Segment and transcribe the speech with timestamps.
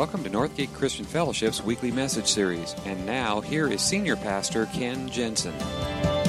[0.00, 2.74] Welcome to Northgate Christian Fellowship's weekly message series.
[2.86, 5.52] And now, here is Senior Pastor Ken Jensen.
[5.52, 6.24] I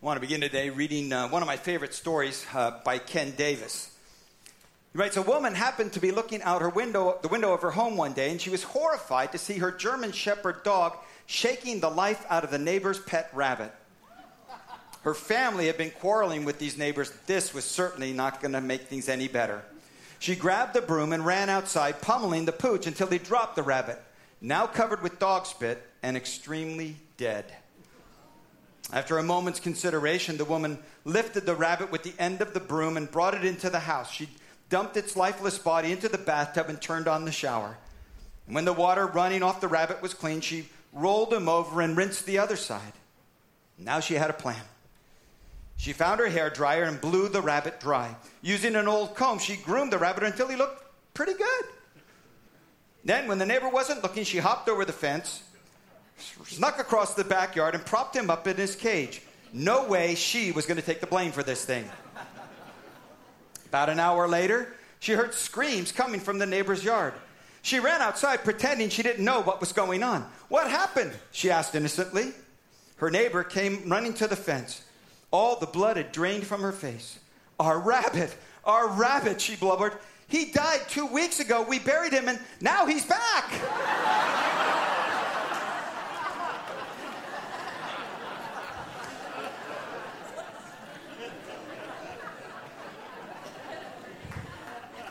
[0.00, 3.94] want to begin today reading uh, one of my favorite stories uh, by Ken Davis.
[4.94, 7.72] He writes A woman happened to be looking out her window, the window of her
[7.72, 11.90] home one day, and she was horrified to see her German Shepherd dog shaking the
[11.90, 13.74] life out of the neighbor's pet rabbit.
[15.02, 17.12] Her family had been quarreling with these neighbors.
[17.26, 19.62] This was certainly not going to make things any better.
[20.18, 24.00] She grabbed the broom and ran outside, pummeling the pooch until he dropped the rabbit,
[24.42, 27.46] now covered with dog spit and extremely dead.
[28.92, 32.96] After a moment's consideration, the woman lifted the rabbit with the end of the broom
[32.96, 34.10] and brought it into the house.
[34.10, 34.28] She
[34.68, 37.78] dumped its lifeless body into the bathtub and turned on the shower.
[38.46, 41.96] And when the water running off the rabbit was clean, she rolled him over and
[41.96, 42.92] rinsed the other side.
[43.78, 44.62] Now she had a plan.
[45.80, 48.14] She found her hair dryer and blew the rabbit dry.
[48.42, 51.64] Using an old comb, she groomed the rabbit until he looked pretty good.
[53.02, 55.42] Then, when the neighbor wasn't looking, she hopped over the fence,
[56.44, 59.22] snuck across the backyard, and propped him up in his cage.
[59.54, 61.88] No way she was going to take the blame for this thing.
[63.64, 67.14] About an hour later, she heard screams coming from the neighbor's yard.
[67.62, 70.30] She ran outside pretending she didn't know what was going on.
[70.50, 71.12] What happened?
[71.32, 72.32] she asked innocently.
[72.96, 74.82] Her neighbor came running to the fence.
[75.30, 77.18] All the blood had drained from her face.
[77.58, 79.92] Our rabbit, our rabbit, she blubbered.
[80.26, 81.64] He died two weeks ago.
[81.68, 83.52] We buried him, and now he's back.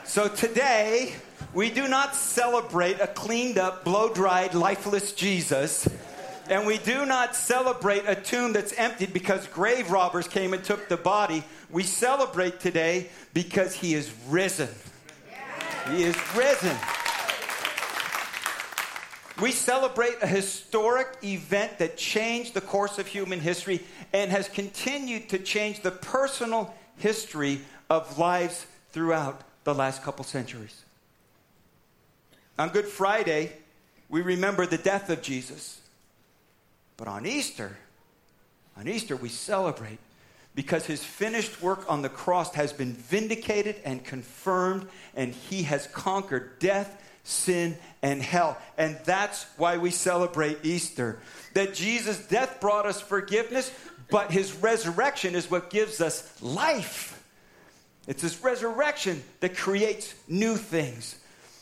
[0.05, 1.15] so today,
[1.53, 5.87] we do not celebrate a cleaned up, blow dried, lifeless Jesus.
[6.49, 10.89] And we do not celebrate a tomb that's emptied because grave robbers came and took
[10.89, 11.43] the body.
[11.69, 14.69] We celebrate today because he is risen.
[15.91, 16.75] He is risen.
[19.39, 23.81] We celebrate a historic event that changed the course of human history
[24.11, 30.83] and has continued to change the personal history of lives throughout the last couple centuries.
[32.57, 33.53] On Good Friday,
[34.09, 35.79] we remember the death of Jesus.
[36.99, 37.77] But on Easter,
[38.75, 39.99] on Easter, we celebrate
[40.53, 45.87] because his finished work on the cross has been vindicated and confirmed, and he has
[45.87, 48.57] conquered death, sin, and hell.
[48.77, 51.19] And that's why we celebrate Easter.
[51.53, 53.71] That Jesus' death brought us forgiveness,
[54.11, 57.23] but his resurrection is what gives us life.
[58.07, 61.17] It's his resurrection that creates new things.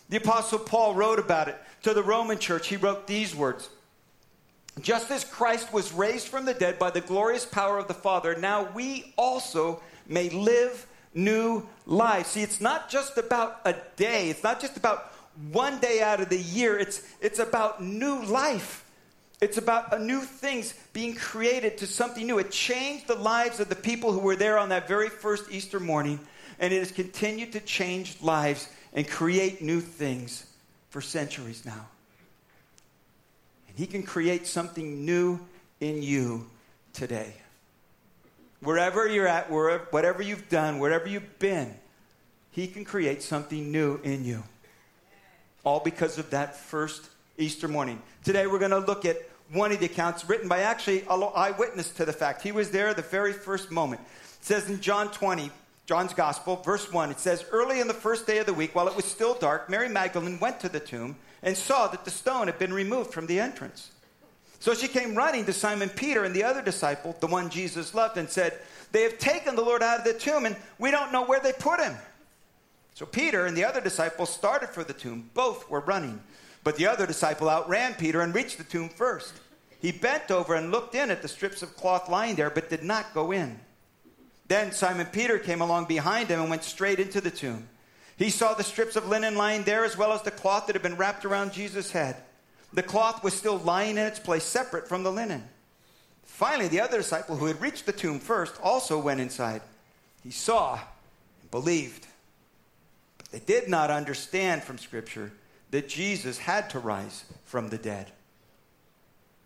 [0.10, 2.68] The Apostle Paul wrote about it to the Roman church.
[2.68, 3.70] He wrote these words
[4.82, 8.36] just as Christ was raised from the dead by the glorious power of the Father,
[8.36, 12.30] now we also may live new lives.
[12.30, 15.14] See, it's not just about a day, it's not just about
[15.52, 18.84] one day out of the year, it's, it's about new life.
[19.40, 22.40] It's about a new things being created to something new.
[22.40, 25.80] It changed the lives of the people who were there on that very first Easter
[25.80, 26.20] morning,
[26.60, 30.48] and it has continued to change lives and create new things
[30.90, 31.86] for centuries now.
[33.78, 35.40] He can create something new
[35.80, 36.50] in you
[36.94, 37.32] today.
[38.60, 41.76] Wherever you're at, wherever, whatever you've done, wherever you've been,
[42.50, 44.44] He can create something new in you.
[45.64, 47.08] All because of that first
[47.38, 48.02] Easter morning.
[48.24, 49.18] Today we're going to look at
[49.54, 52.42] one of the accounts written by actually an eyewitness to the fact.
[52.42, 54.02] He was there the very first moment.
[54.02, 55.52] It says in John 20,
[55.86, 58.88] John's Gospel, verse 1, it says, Early in the first day of the week, while
[58.88, 62.48] it was still dark, Mary Magdalene went to the tomb and saw that the stone
[62.48, 63.92] had been removed from the entrance.
[64.60, 68.18] So she came running to Simon Peter and the other disciple, the one Jesus loved,
[68.18, 68.58] and said,
[68.92, 71.54] They have taken the Lord out of the tomb, and we don't know where they
[71.54, 71.96] put him.
[72.96, 75.30] So Peter and the other disciple started for the tomb.
[75.36, 76.20] Both were running.
[76.64, 79.34] But the other disciple outran Peter and reached the tomb first.
[79.80, 82.84] He bent over and looked in at the strips of cloth lying there, but did
[82.84, 83.60] not go in.
[84.48, 87.70] Then Simon Peter came along behind him and went straight into the tomb.
[88.18, 90.82] He saw the strips of linen lying there, as well as the cloth that had
[90.82, 92.18] been wrapped around Jesus' head.
[92.74, 95.48] The cloth was still lying in its place, separate from the linen.
[96.24, 99.62] Finally, the other disciple who had reached the tomb first also went inside.
[100.24, 100.80] He saw
[101.42, 102.08] and believed.
[103.18, 105.32] But they did not understand from Scripture
[105.72, 108.12] that Jesus had to rise from the dead.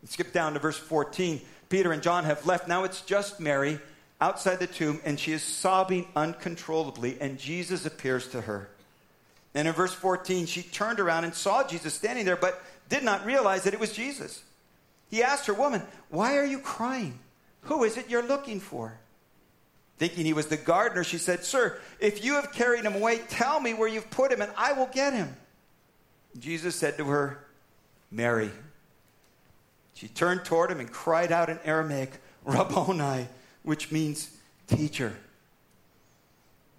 [0.05, 1.41] Skip down to verse 14.
[1.69, 2.67] Peter and John have left.
[2.67, 3.79] Now it's just Mary
[4.21, 8.69] outside the tomb, and she is sobbing uncontrollably, and Jesus appears to her.
[9.53, 13.25] And in verse 14, she turned around and saw Jesus standing there, but did not
[13.25, 14.41] realize that it was Jesus.
[15.09, 17.19] He asked her, Woman, why are you crying?
[17.63, 18.97] Who is it you're looking for?
[19.97, 23.59] Thinking he was the gardener, she said, Sir, if you have carried him away, tell
[23.59, 25.35] me where you've put him, and I will get him.
[26.39, 27.43] Jesus said to her,
[28.09, 28.51] Mary.
[29.93, 32.11] She turned toward him and cried out in Aramaic,
[32.45, 33.27] Rabboni,
[33.63, 34.35] which means
[34.67, 35.13] teacher.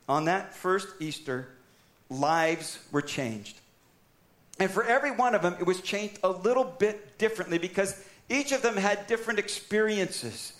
[0.08, 1.48] On that first Easter,
[2.10, 3.58] lives were changed.
[4.58, 8.52] And for every one of them, it was changed a little bit differently because each
[8.52, 10.52] of them had different experiences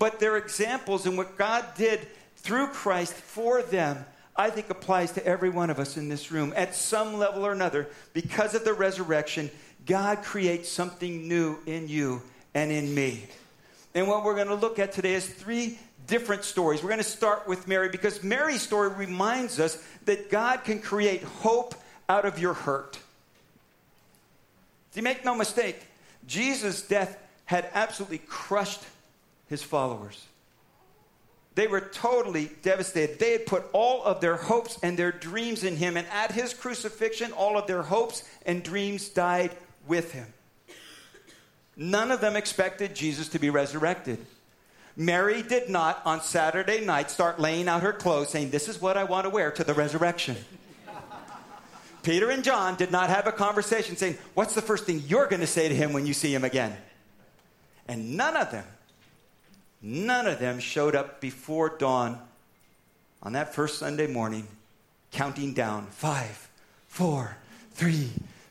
[0.00, 2.00] but their examples and what God did
[2.36, 6.54] through Christ for them, I think applies to every one of us in this room
[6.56, 7.86] at some level or another.
[8.14, 9.50] Because of the resurrection,
[9.84, 12.22] God creates something new in you
[12.54, 13.26] and in me.
[13.94, 16.82] And what we're going to look at today is three different stories.
[16.82, 21.22] We're going to start with Mary because Mary's story reminds us that God can create
[21.22, 21.74] hope
[22.08, 22.98] out of your hurt.
[24.92, 25.80] See, make no mistake,
[26.26, 28.82] Jesus' death had absolutely crushed
[29.48, 30.24] his followers.
[31.56, 33.18] They were totally devastated.
[33.18, 36.54] They had put all of their hopes and their dreams in him, and at his
[36.54, 39.50] crucifixion, all of their hopes and dreams died
[39.86, 40.26] with him.
[41.76, 44.24] None of them expected Jesus to be resurrected.
[44.96, 48.96] Mary did not on Saturday night start laying out her clothes saying, This is what
[48.96, 50.36] I want to wear to the resurrection.
[52.02, 55.40] Peter and John did not have a conversation saying, What's the first thing you're going
[55.40, 56.76] to say to him when you see him again?
[57.88, 58.64] And none of them
[59.82, 62.20] None of them showed up before dawn
[63.22, 64.46] on that first Sunday morning,
[65.10, 66.50] counting down five,
[66.86, 67.36] four,
[67.72, 68.10] three,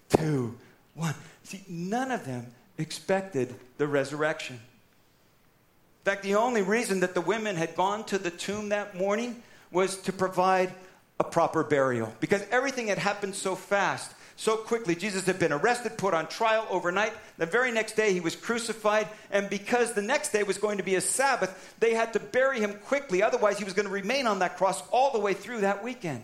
[0.10, 0.57] two,
[0.95, 1.13] one.
[1.44, 2.48] See, none of them
[2.80, 4.56] expected the resurrection.
[4.56, 9.44] In fact, the only reason that the women had gone to the tomb that morning
[9.72, 10.74] was to provide
[11.20, 14.96] a proper burial because everything had happened so fast so quickly.
[14.96, 17.12] Jesus had been arrested, put on trial overnight.
[17.38, 19.10] The very next day, he was crucified.
[19.31, 22.62] And because the next day was going to be a Sabbath, they had to bury
[22.62, 23.22] him quickly.
[23.22, 26.24] Otherwise, he was going to remain on that cross all the way through that weekend.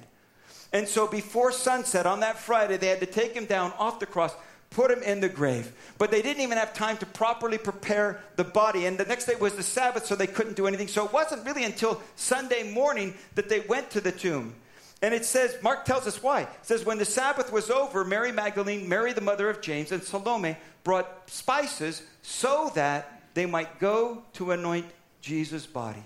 [0.72, 4.06] And so, before sunset on that Friday, they had to take him down off the
[4.06, 4.34] cross,
[4.70, 5.72] put him in the grave.
[5.98, 8.86] But they didn't even have time to properly prepare the body.
[8.86, 10.88] And the next day was the Sabbath, so they couldn't do anything.
[10.88, 14.56] So, it wasn't really until Sunday morning that they went to the tomb.
[15.02, 16.42] And it says, Mark tells us why.
[16.42, 20.02] It says, when the Sabbath was over, Mary Magdalene, Mary the mother of James, and
[20.02, 24.86] Salome brought spices so that they might go to anoint
[25.22, 26.04] Jesus' body.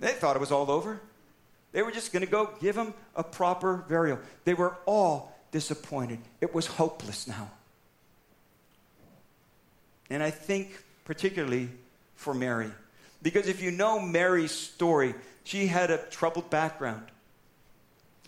[0.00, 1.00] They thought it was all over.
[1.72, 4.18] They were just going to go give him a proper burial.
[4.44, 6.18] They were all disappointed.
[6.42, 7.50] It was hopeless now.
[10.10, 11.70] And I think, particularly
[12.14, 12.70] for Mary,
[13.22, 15.14] because if you know Mary's story,
[15.44, 17.04] she had a troubled background.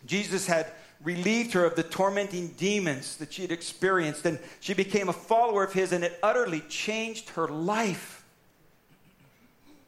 [0.07, 0.69] Jesus had
[1.05, 5.63] relieved her of the tormenting demons that she had experienced, and she became a follower
[5.63, 8.25] of his, and it utterly changed her life.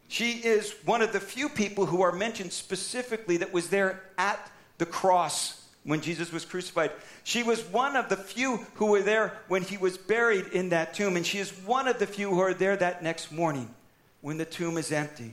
[0.08, 4.38] She is one of the few people who are mentioned specifically that was there at
[4.76, 6.92] the cross when Jesus was crucified.
[7.24, 10.94] She was one of the few who were there when he was buried in that
[10.94, 13.74] tomb, and she is one of the few who are there that next morning
[14.20, 15.32] when the tomb is empty.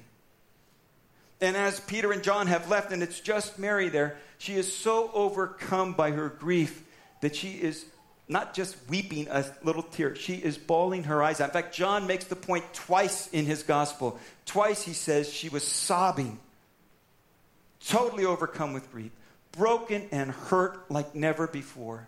[1.41, 5.11] And as Peter and John have left, and it's just Mary there, she is so
[5.13, 6.83] overcome by her grief
[7.21, 7.85] that she is
[8.27, 11.49] not just weeping a little tear, she is bawling her eyes out.
[11.49, 14.19] In fact, John makes the point twice in his gospel.
[14.45, 16.39] Twice he says she was sobbing,
[17.85, 19.11] totally overcome with grief,
[19.57, 22.07] broken and hurt like never before.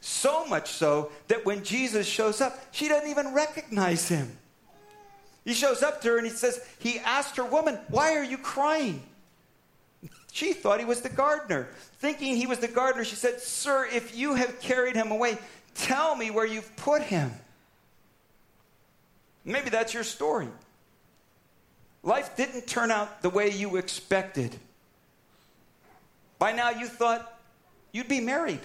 [0.00, 4.36] So much so that when Jesus shows up, she doesn't even recognize him.
[5.44, 8.38] He shows up to her and he says, He asked her, Woman, why are you
[8.38, 9.02] crying?
[10.32, 11.68] She thought he was the gardener.
[11.98, 15.38] Thinking he was the gardener, she said, Sir, if you have carried him away,
[15.74, 17.32] tell me where you've put him.
[19.44, 20.48] Maybe that's your story.
[22.02, 24.56] Life didn't turn out the way you expected.
[26.38, 27.38] By now, you thought
[27.92, 28.60] you'd be married.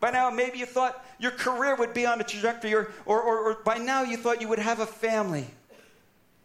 [0.00, 3.38] By now, maybe you thought your career would be on a trajectory, or, or, or,
[3.38, 5.46] or, by now you thought you would have a family.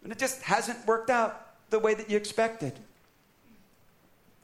[0.02, 2.72] And it just hasn't worked out the way that you expected.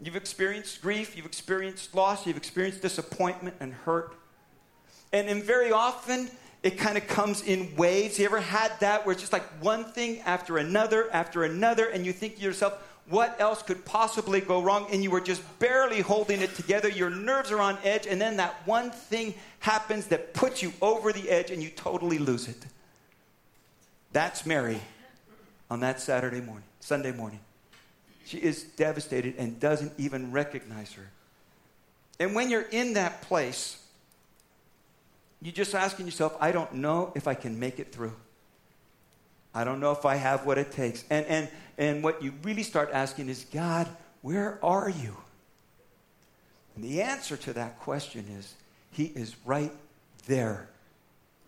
[0.03, 4.15] You've experienced grief, you've experienced loss, you've experienced disappointment and hurt.
[5.13, 6.31] And, and very often,
[6.63, 8.19] it kind of comes in waves.
[8.19, 12.07] You ever had that where it's just like one thing after another after another, and
[12.07, 12.75] you think to yourself,
[13.11, 14.87] what else could possibly go wrong?
[14.93, 16.89] And you were just barely holding it together.
[16.89, 21.13] Your nerves are on edge, and then that one thing happens that puts you over
[21.13, 22.65] the edge and you totally lose it.
[24.13, 24.81] That's Mary
[25.71, 27.41] on that Saturday morning, Sunday morning.
[28.25, 31.11] She is devastated and doesn't even recognize her.
[32.21, 33.83] And when you're in that place,
[35.43, 38.13] you're just asking yourself, I don't know if I can make it through.
[39.55, 41.05] I don't know if I have what it takes.
[41.11, 43.89] And, and, and what you really start asking is, God,
[44.23, 45.17] where are you?
[46.77, 48.55] And the answer to that question is,
[48.93, 49.73] He is right
[50.27, 50.69] there.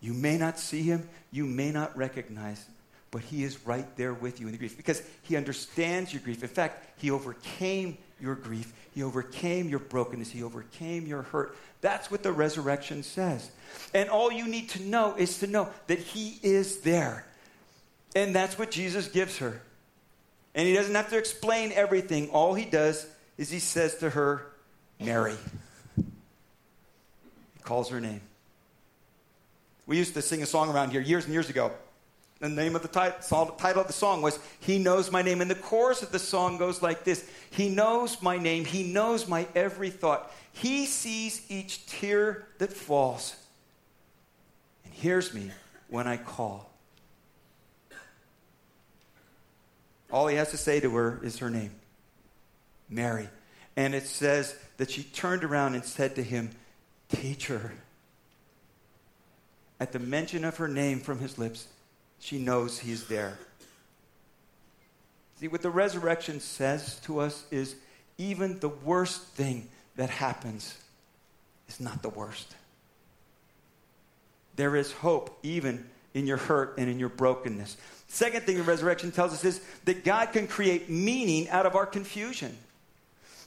[0.01, 2.65] You may not see Him, you may not recognize
[3.13, 6.41] but he is right there with you in the grief because he understands your grief.
[6.41, 11.55] In fact, he overcame your grief, he overcame your brokenness, he overcame your hurt.
[11.81, 13.51] That's what the resurrection says.
[13.93, 17.23] And all you need to know is to know that he is there.
[18.15, 19.61] And that's what Jesus gives her.
[20.55, 22.29] And he doesn't have to explain everything.
[22.29, 24.45] All he does is he says to her,
[24.99, 25.35] Mary.
[25.95, 26.03] He
[27.63, 28.21] calls her name.
[29.85, 31.71] We used to sing a song around here years and years ago.
[32.39, 35.41] The name of the title, title of the song was He Knows My Name.
[35.41, 38.65] And the chorus of the song goes like this He knows my name.
[38.65, 40.31] He knows my every thought.
[40.51, 43.35] He sees each tear that falls
[44.83, 45.51] and hears me
[45.87, 46.72] when I call.
[50.13, 51.71] All he has to say to her is her name,
[52.87, 53.27] Mary.
[53.75, 56.51] And it says that she turned around and said to him,
[57.09, 57.73] Teacher.
[59.79, 61.67] At the mention of her name from his lips,
[62.19, 63.39] she knows he's there.
[65.39, 67.75] See, what the resurrection says to us is
[68.19, 70.77] even the worst thing that happens
[71.67, 72.55] is not the worst.
[74.55, 77.77] There is hope even in your hurt and in your brokenness.
[78.13, 81.87] Second thing the resurrection tells us is that God can create meaning out of our
[81.87, 82.55] confusion.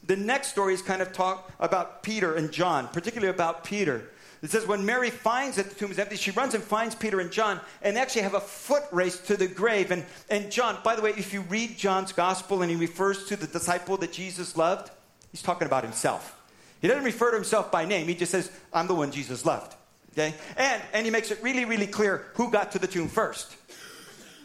[0.05, 4.11] The next story is kind of talk about Peter and John, particularly about Peter.
[4.43, 7.21] It says, when Mary finds that the tomb is empty, she runs and finds Peter
[7.21, 9.93] and John and actually have a foot race to the grave.
[9.93, 13.37] And, and John, by the way, if you read John's gospel and he refers to
[13.37, 14.91] the disciple that Jesus loved,
[15.31, 16.43] he's talking about himself.
[16.83, 19.77] He doesn't refer to himself by name, he just says, I'm the one Jesus loved.
[20.13, 20.35] Okay?
[20.57, 23.55] And, and he makes it really, really clear who got to the tomb first.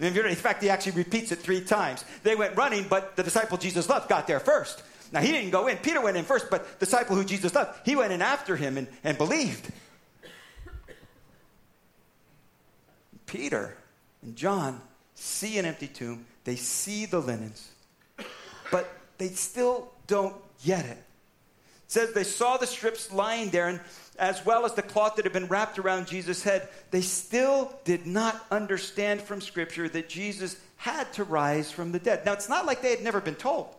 [0.01, 2.03] In fact, he actually repeats it three times.
[2.24, 4.81] They went running, but the disciple Jesus loved got there first.
[5.12, 5.77] Now, he didn't go in.
[5.77, 8.77] Peter went in first, but the disciple who Jesus loved, he went in after him
[8.77, 9.72] and, and believed.
[13.27, 13.77] Peter
[14.24, 14.81] and John
[15.13, 17.70] see an empty tomb, they see the linens,
[18.72, 20.98] but they still don't get it.
[20.98, 21.05] It
[21.88, 23.79] says they saw the strips lying there, and
[24.20, 28.06] as well as the cloth that had been wrapped around Jesus' head, they still did
[28.06, 32.25] not understand from Scripture that Jesus had to rise from the dead.
[32.25, 33.74] Now, it's not like they had never been told.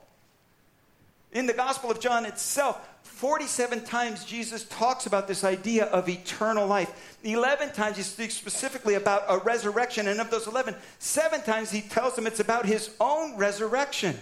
[1.32, 6.66] In the Gospel of John itself, 47 times Jesus talks about this idea of eternal
[6.66, 7.16] life.
[7.24, 11.80] 11 times he speaks specifically about a resurrection, and of those 11, seven times he
[11.80, 14.18] tells them it's about his own resurrection.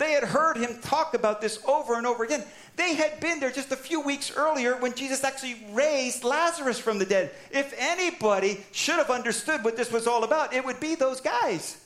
[0.00, 2.42] They had heard him talk about this over and over again.
[2.74, 6.98] They had been there just a few weeks earlier when Jesus actually raised Lazarus from
[6.98, 7.32] the dead.
[7.50, 11.76] If anybody should have understood what this was all about, it would be those guys.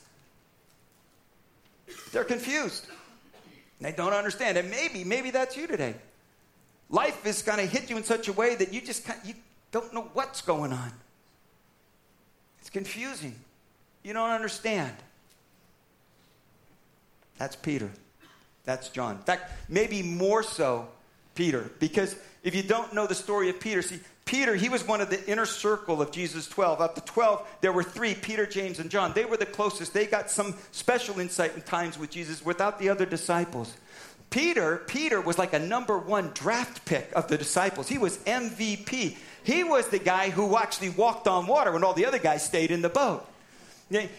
[2.12, 2.86] They're confused.
[3.80, 4.58] They don't understand.
[4.58, 5.96] And maybe, maybe that's you today.
[6.90, 9.34] Life is going to hit you in such a way that you just you
[9.72, 10.92] don't know what's going on.
[12.60, 13.34] It's confusing.
[14.04, 14.94] You don't understand.
[17.38, 17.90] That's Peter.
[18.64, 19.16] That's John.
[19.16, 20.88] In fact, maybe more so
[21.34, 25.00] Peter, because if you don't know the story of Peter, see, Peter, he was one
[25.00, 26.80] of the inner circle of Jesus' 12.
[26.80, 29.12] Of the 12, there were three Peter, James, and John.
[29.14, 29.92] They were the closest.
[29.92, 33.74] They got some special insight in times with Jesus without the other disciples.
[34.30, 37.88] Peter, Peter was like a number one draft pick of the disciples.
[37.88, 39.16] He was MVP.
[39.44, 42.70] He was the guy who actually walked on water when all the other guys stayed
[42.70, 43.28] in the boat.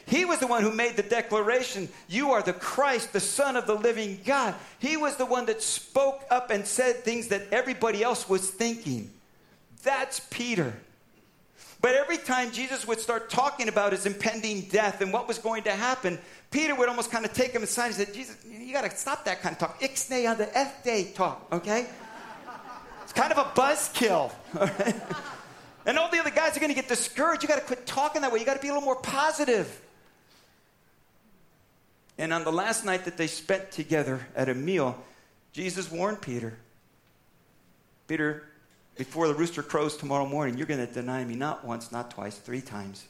[0.06, 3.68] He was the one who made the declaration, You are the Christ, the Son of
[3.68, 4.56] the living God.
[4.80, 9.12] He was the one that spoke up and said things that everybody else was thinking.
[9.84, 10.74] That's Peter.
[11.82, 15.64] But every time Jesus would start talking about his impending death and what was going
[15.64, 16.18] to happen,
[16.50, 19.26] Peter would almost kind of take him aside and say, Jesus, you got to stop
[19.26, 19.80] that kind of talk.
[19.82, 21.86] Ixnay on the F day talk, okay?
[23.04, 24.32] It's kind of a buzzkill.
[25.86, 27.44] and all the other guys are going to get discouraged.
[27.44, 28.40] You got to quit talking that way.
[28.40, 29.82] You got to be a little more positive.
[32.18, 34.98] And on the last night that they spent together at a meal,
[35.52, 36.58] Jesus warned Peter
[38.08, 38.44] Peter,
[38.98, 42.38] before the rooster crows tomorrow morning, you're going to deny me not once, not twice,
[42.38, 43.06] three times.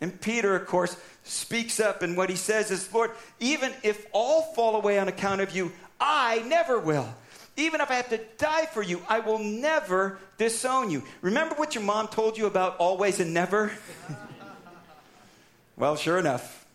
[0.00, 4.52] And Peter, of course, speaks up, and what he says is, Lord, even if all
[4.54, 7.08] fall away on account of you, I never will.
[7.56, 11.04] Even if I have to die for you, I will never disown you.
[11.20, 13.72] Remember what your mom told you about always and never?
[15.76, 16.66] well, sure enough,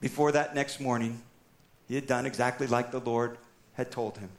[0.00, 1.20] before that next morning,
[1.88, 3.38] he had done exactly like the Lord
[3.74, 4.30] had told him.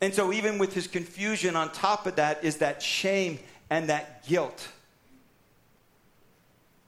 [0.00, 3.38] And so, even with his confusion, on top of that is that shame
[3.70, 4.68] and that guilt.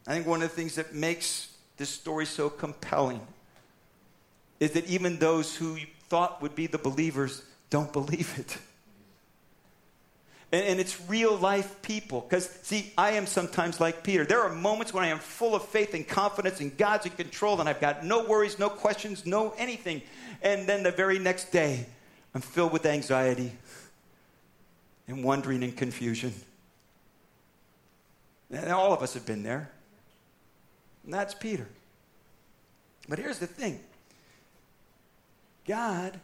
[0.07, 3.21] I think one of the things that makes this story so compelling
[4.61, 5.77] is that even those who
[6.09, 8.59] thought would be the believers don't believe it.
[10.51, 12.23] And, and it's real life people.
[12.23, 14.25] Because, see, I am sometimes like Peter.
[14.25, 17.61] There are moments when I am full of faith and confidence, and God's in control,
[17.61, 20.03] and I've got no worries, no questions, no anything.
[20.43, 21.87] And then the very next day,
[22.35, 23.53] I'm filled with anxiety
[25.07, 26.33] and wondering and confusion.
[28.51, 29.71] And all of us have been there.
[31.05, 31.67] And that's Peter.
[33.09, 33.81] But here's the thing
[35.69, 36.19] God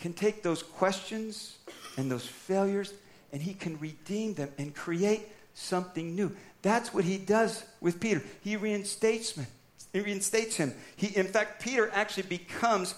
[0.00, 1.56] can take those questions
[1.96, 2.92] and those failures
[3.32, 6.34] and he can redeem them and create something new.
[6.62, 8.22] That's what he does with Peter.
[8.42, 9.46] He reinstates him.
[9.92, 10.74] He reinstates him.
[10.96, 12.94] He, in fact, Peter actually becomes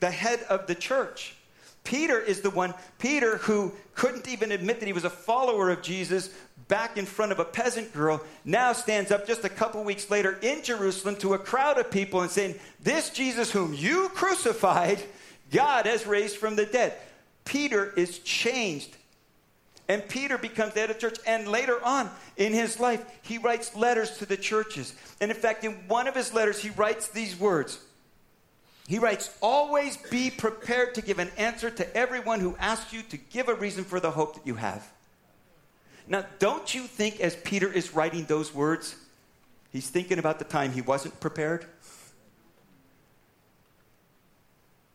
[0.00, 1.35] the head of the church.
[1.86, 5.82] Peter is the one, Peter, who couldn't even admit that he was a follower of
[5.82, 6.30] Jesus
[6.66, 10.36] back in front of a peasant girl, now stands up just a couple weeks later
[10.42, 15.00] in Jerusalem to a crowd of people and saying, This Jesus whom you crucified,
[15.52, 16.92] God has raised from the dead.
[17.44, 18.96] Peter is changed.
[19.88, 21.18] And Peter becomes the head of church.
[21.24, 24.92] And later on in his life, he writes letters to the churches.
[25.20, 27.78] And in fact, in one of his letters, he writes these words
[28.86, 33.16] he writes, Always be prepared to give an answer to everyone who asks you to
[33.16, 34.86] give a reason for the hope that you have.
[36.08, 38.94] Now, don't you think as Peter is writing those words,
[39.72, 41.66] he's thinking about the time he wasn't prepared?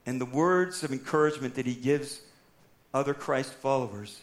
[0.05, 2.21] And the words of encouragement that he gives
[2.93, 4.21] other Christ followers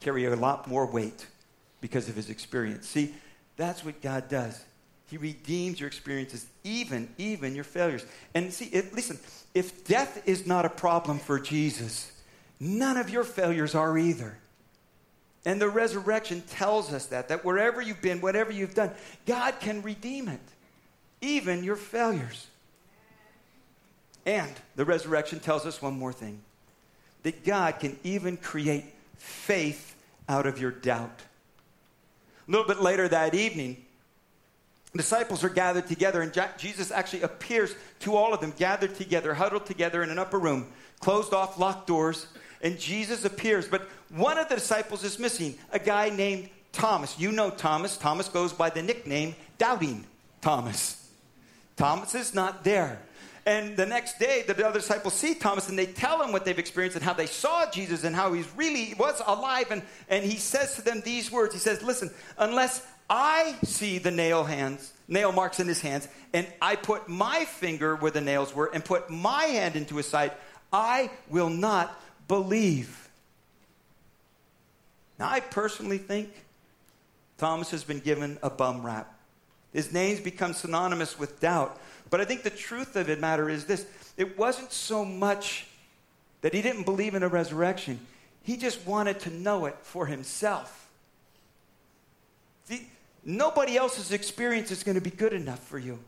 [0.00, 1.26] carry a lot more weight
[1.80, 2.88] because of his experience.
[2.88, 3.14] See,
[3.56, 4.64] that's what God does.
[5.08, 8.04] He redeems your experiences, even, even your failures.
[8.34, 9.18] And see, it, listen,
[9.54, 12.12] if death is not a problem for Jesus,
[12.60, 14.36] none of your failures are either.
[15.46, 18.90] And the resurrection tells us that, that wherever you've been, whatever you've done,
[19.24, 20.40] God can redeem it,
[21.22, 22.46] even your failures.
[24.26, 26.40] And the resurrection tells us one more thing
[27.22, 28.84] that God can even create
[29.16, 29.96] faith
[30.28, 31.22] out of your doubt.
[32.46, 33.84] A little bit later that evening,
[34.96, 39.66] disciples are gathered together, and Jesus actually appears to all of them, gathered together, huddled
[39.66, 40.66] together in an upper room,
[41.00, 42.26] closed off, locked doors,
[42.62, 43.68] and Jesus appears.
[43.68, 47.18] But one of the disciples is missing, a guy named Thomas.
[47.18, 47.96] You know Thomas.
[47.96, 50.06] Thomas goes by the nickname Doubting
[50.40, 51.10] Thomas.
[51.76, 53.00] Thomas is not there.
[53.46, 56.58] And the next day, the other disciples see Thomas and they tell him what they've
[56.58, 59.70] experienced and how they saw Jesus and how he really was alive.
[59.70, 64.10] And, and he says to them these words He says, Listen, unless I see the
[64.10, 68.54] nail hands, nail marks in his hands, and I put my finger where the nails
[68.54, 70.32] were and put my hand into his side,
[70.72, 73.08] I will not believe.
[75.18, 76.30] Now, I personally think
[77.38, 79.14] Thomas has been given a bum rap.
[79.72, 81.80] His name's become synonymous with doubt.
[82.10, 85.66] But I think the truth of it matter is this it wasn't so much
[86.40, 88.00] that he didn't believe in a resurrection,
[88.42, 90.88] he just wanted to know it for himself.
[92.64, 92.86] See,
[93.24, 95.98] Nobody else's experience is going to be good enough for you.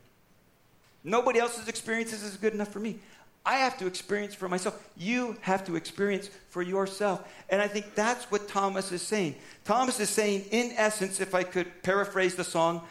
[1.03, 2.99] Nobody else's experience is good enough for me.
[3.43, 4.87] I have to experience for myself.
[4.95, 7.27] You have to experience for yourself.
[7.49, 9.35] And I think that's what Thomas is saying.
[9.65, 12.81] Thomas is saying, in essence, if I could paraphrase the song,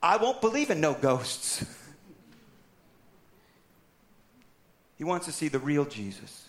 [0.00, 1.64] I won't believe in no ghosts.
[4.96, 6.48] he wants to see the real Jesus.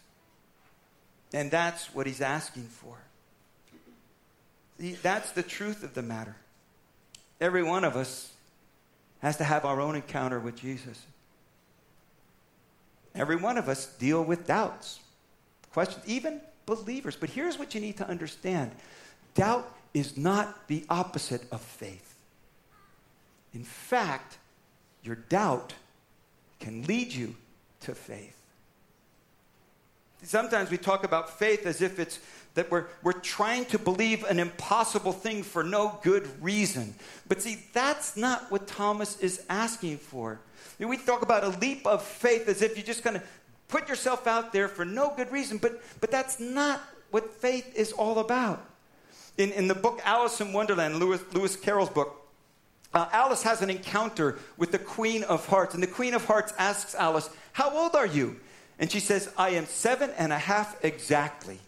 [1.33, 2.95] And that's what he's asking for.
[5.01, 6.35] That's the truth of the matter.
[7.39, 8.31] Every one of us
[9.19, 11.05] has to have our own encounter with Jesus.
[13.15, 14.99] Every one of us deal with doubts,
[15.71, 17.15] questions, even believers.
[17.15, 18.71] But here's what you need to understand
[19.33, 22.15] doubt is not the opposite of faith.
[23.53, 24.37] In fact,
[25.03, 25.73] your doubt
[26.59, 27.35] can lead you
[27.81, 28.36] to faith.
[30.23, 32.19] Sometimes we talk about faith as if it's
[32.55, 36.95] that we're, we're trying to believe an impossible thing for no good reason.
[37.27, 40.39] But see, that's not what Thomas is asking for.
[40.79, 43.23] We talk about a leap of faith as if you're just going to
[43.67, 47.91] put yourself out there for no good reason, but, but that's not what faith is
[47.91, 48.65] all about.
[49.37, 52.27] In, in the book Alice in Wonderland, Lewis, Lewis Carroll's book,
[52.91, 56.53] uh, Alice has an encounter with the Queen of Hearts, and the Queen of Hearts
[56.57, 58.39] asks Alice, How old are you?
[58.79, 61.59] And she says, I am seven and a half exactly.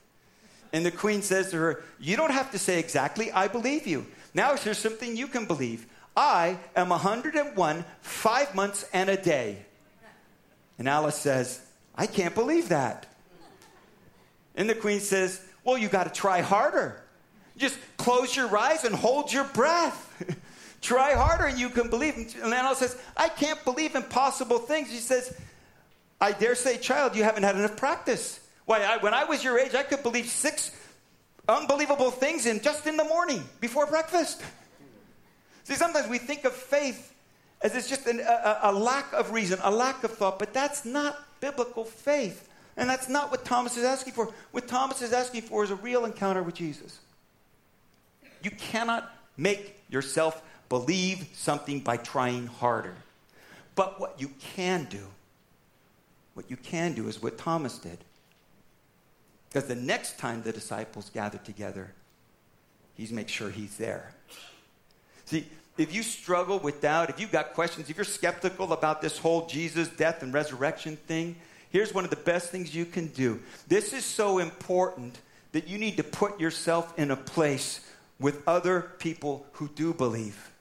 [0.71, 4.05] And the queen says to her, You don't have to say exactly, I believe you.
[4.33, 5.87] Now here's something you can believe.
[6.15, 9.65] I am 101, five months and a day.
[10.77, 11.61] And Alice says,
[11.95, 13.07] I can't believe that.
[14.55, 17.01] And the queen says, Well, you got to try harder.
[17.57, 20.05] Just close your eyes and hold your breath.
[20.81, 22.33] Try harder and you can believe.
[22.41, 24.89] And Alice says, I can't believe impossible things.
[24.89, 25.35] She says,
[26.21, 28.39] I dare say, child, you haven't had enough practice.
[28.65, 30.71] Why, I, when I was your age, I could believe six
[31.47, 34.41] unbelievable things in just in the morning before breakfast.
[35.63, 37.13] See, sometimes we think of faith
[37.61, 40.85] as it's just an, a, a lack of reason, a lack of thought, but that's
[40.85, 42.47] not biblical faith.
[42.77, 44.31] And that's not what Thomas is asking for.
[44.51, 46.99] What Thomas is asking for is a real encounter with Jesus.
[48.41, 52.95] You cannot make yourself believe something by trying harder.
[53.75, 55.05] But what you can do,
[56.33, 57.97] what you can do is what Thomas did.
[59.49, 61.93] Because the next time the disciples gather together,
[62.95, 64.13] he's make sure he's there.
[65.25, 69.17] See, if you struggle with doubt, if you've got questions, if you're skeptical about this
[69.17, 71.35] whole Jesus death and resurrection thing,
[71.71, 73.39] here's one of the best things you can do.
[73.67, 75.19] This is so important
[75.51, 77.79] that you need to put yourself in a place
[78.19, 80.51] with other people who do believe.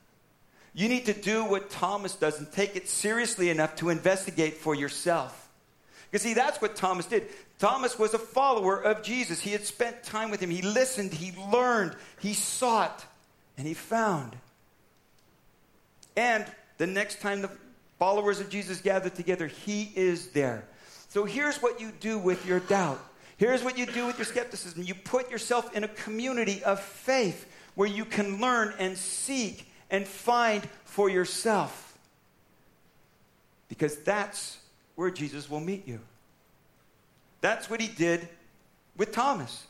[0.73, 4.75] You need to do what Thomas does and take it seriously enough to investigate for
[4.75, 5.48] yourself.
[6.11, 7.29] Because, see, that's what Thomas did.
[7.59, 9.41] Thomas was a follower of Jesus.
[9.41, 10.51] He had spent time with him.
[10.51, 13.05] He listened, he learned, he sought,
[13.59, 14.37] and he found.
[16.17, 16.47] And
[16.79, 17.51] the next time the
[17.99, 20.65] followers of Jesus gather together, he is there.
[21.09, 23.01] So here's what you do with your doubt.
[23.37, 24.83] Here's what you do with your skepticism.
[24.83, 30.07] You put yourself in a community of faith where you can learn and seek and
[30.07, 31.97] find for yourself.
[33.69, 34.59] Because that's
[34.99, 36.01] where Jesus will meet you.
[37.41, 38.27] That's what he did
[38.97, 39.65] with Thomas.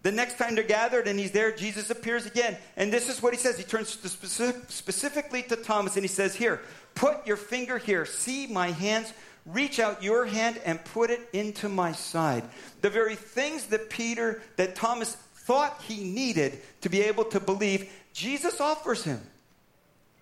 [0.00, 2.56] The next time they're gathered and he's there, Jesus appears again.
[2.78, 3.58] And this is what he says.
[3.58, 6.62] He turns specific, specifically to Thomas and he says, Here,
[6.94, 8.06] put your finger here.
[8.06, 9.12] See my hands.
[9.44, 12.44] Reach out your hand and put it into my side.
[12.80, 17.92] The very things that Peter, that Thomas thought he needed to be able to believe,
[18.14, 19.20] Jesus offers him.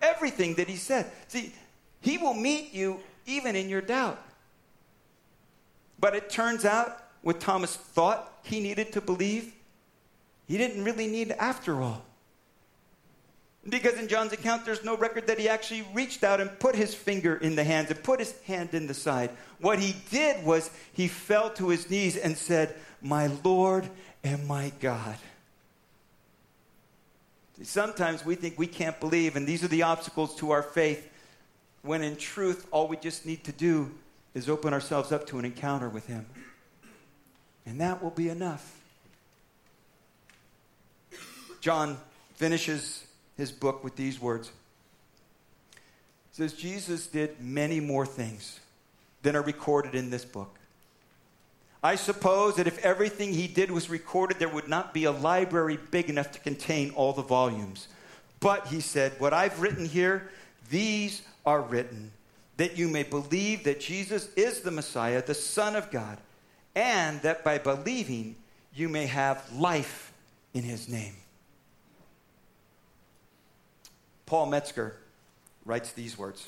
[0.01, 1.09] Everything that he said.
[1.29, 1.53] See,
[2.01, 4.21] he will meet you even in your doubt.
[5.99, 9.53] But it turns out what Thomas thought he needed to believe,
[10.47, 12.03] he didn't really need after all.
[13.67, 16.93] Because in John's account, there's no record that he actually reached out and put his
[16.93, 19.31] finger in the hands and put his hand in the side.
[19.59, 23.89] What he did was he fell to his knees and said, My Lord
[24.23, 25.17] and my God.
[27.63, 31.09] Sometimes we think we can't believe, and these are the obstacles to our faith,
[31.85, 33.91] when in truth, all we just need to do
[34.33, 36.25] is open ourselves up to an encounter with Him.
[37.65, 38.79] And that will be enough.
[41.61, 41.97] John
[42.35, 43.05] finishes
[43.37, 44.51] his book with these words.
[46.31, 48.59] He says, Jesus did many more things
[49.23, 50.59] than are recorded in this book.
[51.81, 55.79] I suppose that if everything he did was recorded, there would not be a library
[55.91, 57.87] big enough to contain all the volumes.
[58.39, 60.29] But, he said, what I've written here,
[60.69, 62.11] these are written
[62.57, 66.17] that you may believe that Jesus is the Messiah, the Son of God,
[66.73, 68.35] and that by believing
[68.73, 70.13] you may have life
[70.53, 71.15] in his name.
[74.25, 74.95] Paul Metzger
[75.65, 76.47] writes these words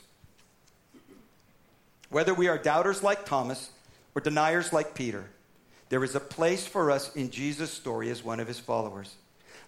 [2.09, 3.69] Whether we are doubters like Thomas
[4.15, 5.25] or deniers like Peter,
[5.89, 9.15] there is a place for us in Jesus' story as one of his followers.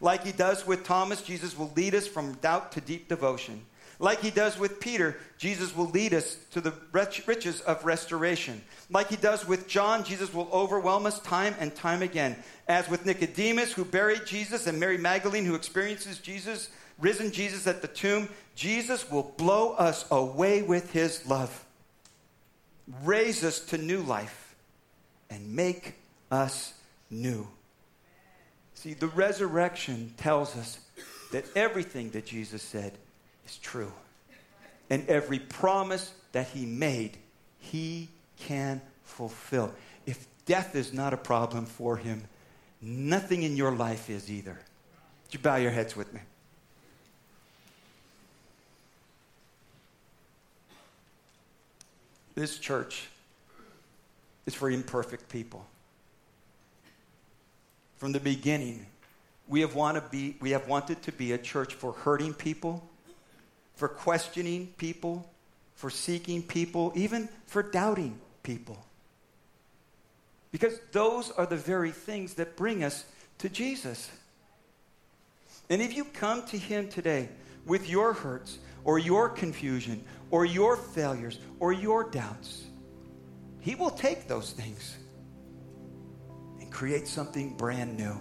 [0.02, 3.62] Like he does with Thomas, Jesus will lead us from doubt to deep devotion.
[4.02, 8.62] Like he does with Peter, Jesus will lead us to the riches of restoration.
[8.90, 12.38] Like he does with John, Jesus will overwhelm us time and time again.
[12.70, 17.82] As with Nicodemus, who buried Jesus, and Mary Magdalene, who experiences Jesus, risen Jesus at
[17.82, 21.66] the tomb, Jesus will blow us away with his love,
[23.04, 24.56] raise us to new life,
[25.30, 25.96] and make
[26.32, 26.74] us
[27.10, 27.46] new.
[28.76, 30.80] See, the resurrection tells us
[31.34, 32.94] that everything that Jesus said
[33.50, 33.92] is true.
[34.90, 37.18] And every promise that he made,
[37.60, 38.10] he
[38.40, 39.74] can fulfill.
[40.06, 42.24] If death is not a problem for him,
[42.82, 44.58] nothing in your life is either.
[45.26, 46.22] Would you bow your heads with me?
[52.36, 53.10] This church
[54.46, 55.66] is for imperfect people.
[57.98, 58.86] From the beginning,
[59.50, 62.88] we have, want to be, we have wanted to be a church for hurting people
[63.80, 65.26] for questioning people,
[65.74, 68.78] for seeking people, even for doubting people.
[70.52, 73.06] Because those are the very things that bring us
[73.38, 74.12] to Jesus.
[75.70, 77.30] And if you come to Him today
[77.66, 82.66] with your hurts, or your confusion, or your failures, or your doubts,
[83.62, 84.98] He will take those things
[86.60, 88.20] and create something brand new.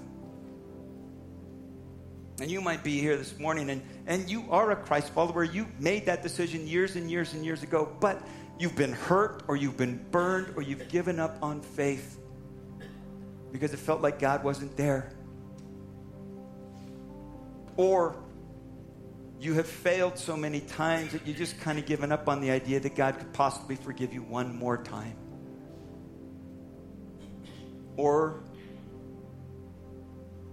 [2.40, 5.42] And you might be here this morning and, and you are a Christ follower.
[5.42, 8.22] You made that decision years and years and years ago, but
[8.59, 12.18] you've been hurt or you've been burned or you've given up on faith
[13.51, 15.12] because it felt like God wasn't there.
[17.77, 18.16] Or
[19.40, 22.51] you have failed so many times that you just kind of given up on the
[22.51, 25.16] idea that God could possibly forgive you one more time.
[27.96, 28.42] Or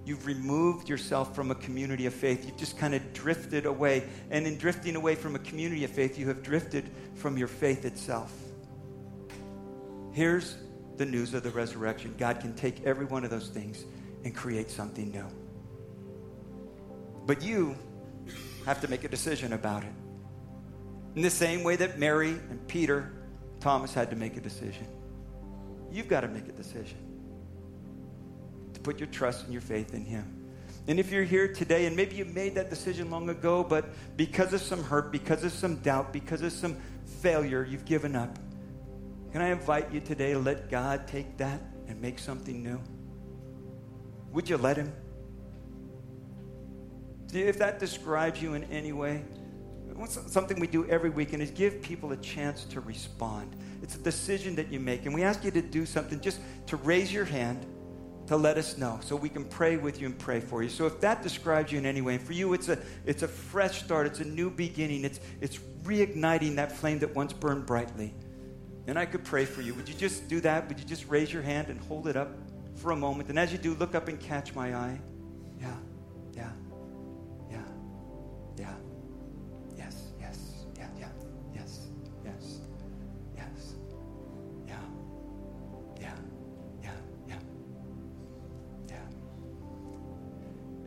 [0.06, 2.46] You've removed yourself from a community of faith.
[2.46, 4.08] You've just kind of drifted away.
[4.30, 7.86] And in drifting away from a community of faith, you have drifted from your faith
[7.86, 8.32] itself.
[10.12, 10.58] Here's
[10.98, 13.84] the news of the resurrection God can take every one of those things
[14.24, 15.26] and create something new.
[17.26, 17.76] But you
[18.66, 19.94] have to make a decision about it.
[21.16, 23.12] In the same way that Mary and Peter,
[23.60, 24.86] Thomas had to make a decision.
[25.92, 27.15] You've got to make a decision
[28.86, 30.32] put your trust and your faith in Him.
[30.88, 34.54] And if you're here today and maybe you made that decision long ago, but because
[34.54, 36.78] of some hurt, because of some doubt, because of some
[37.22, 38.38] failure, you've given up,
[39.32, 42.80] can I invite you today to let God take that and make something new?
[44.32, 44.94] Would you let Him?
[47.34, 49.26] If that describes you in any way,
[50.28, 53.56] something we do every weekend is give people a chance to respond.
[53.82, 55.08] It's a decision that you make.
[55.08, 57.66] And we ask you to do something just to raise your hand
[58.28, 60.70] to let us know so we can pray with you and pray for you.
[60.70, 63.28] So if that describes you in any way, and for you it's a it's a
[63.28, 68.14] fresh start, it's a new beginning, it's it's reigniting that flame that once burned brightly.
[68.88, 69.74] And I could pray for you.
[69.74, 70.68] Would you just do that?
[70.68, 72.30] Would you just raise your hand and hold it up
[72.76, 73.30] for a moment?
[73.30, 75.00] And as you do, look up and catch my eye.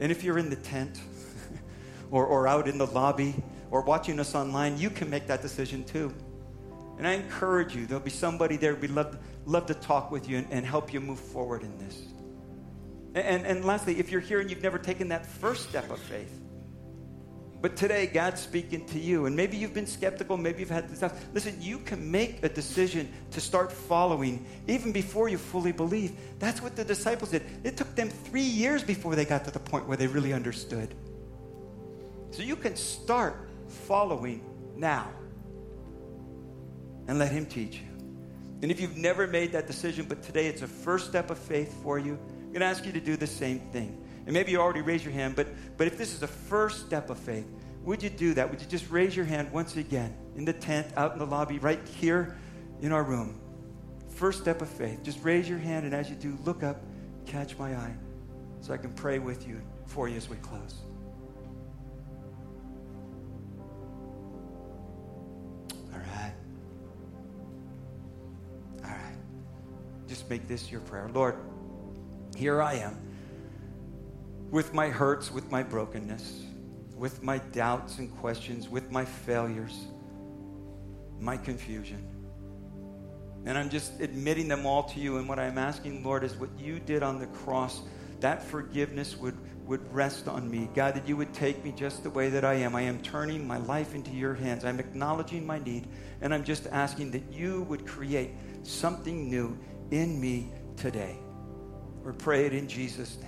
[0.00, 1.00] And if you're in the tent
[2.10, 3.34] or, or out in the lobby
[3.70, 6.14] or watching us online, you can make that decision too.
[6.98, 10.38] And I encourage you, there'll be somebody there who'd love, love to talk with you
[10.38, 12.00] and, and help you move forward in this.
[13.14, 16.32] And, and lastly, if you're here and you've never taken that first step of faith,
[17.60, 21.12] but today God's speaking to you, and maybe you've been skeptical, maybe you've had this.
[21.34, 26.12] Listen, you can make a decision to start following even before you fully believe.
[26.38, 27.42] That's what the disciples did.
[27.64, 30.94] It took them three years before they got to the point where they really understood.
[32.30, 34.44] So you can start following
[34.76, 35.10] now
[37.08, 37.88] and let Him teach you.
[38.62, 41.74] And if you've never made that decision, but today it's a first step of faith
[41.82, 44.04] for you, I'm going to ask you to do the same thing.
[44.28, 45.46] And maybe you already raised your hand, but,
[45.78, 47.46] but if this is a first step of faith,
[47.82, 48.50] would you do that?
[48.50, 51.58] Would you just raise your hand once again in the tent, out in the lobby,
[51.58, 52.36] right here
[52.82, 53.40] in our room?
[54.10, 55.02] First step of faith.
[55.02, 56.82] Just raise your hand, and as you do, look up,
[57.24, 57.94] catch my eye,
[58.60, 60.74] so I can pray with you for you as we close.
[65.90, 66.34] All right.
[68.84, 69.16] All right.
[70.06, 71.08] Just make this your prayer.
[71.14, 71.36] Lord,
[72.36, 73.07] here I am
[74.50, 76.42] with my hurts, with my brokenness,
[76.96, 79.86] with my doubts and questions, with my failures,
[81.20, 82.06] my confusion.
[83.44, 85.18] And I'm just admitting them all to you.
[85.18, 87.82] And what I'm asking, Lord, is what you did on the cross,
[88.20, 90.68] that forgiveness would, would rest on me.
[90.74, 92.74] God, that you would take me just the way that I am.
[92.74, 94.64] I am turning my life into your hands.
[94.64, 95.86] I'm acknowledging my need.
[96.20, 98.32] And I'm just asking that you would create
[98.64, 99.56] something new
[99.90, 101.16] in me today.
[102.02, 103.27] We pray it in Jesus' name.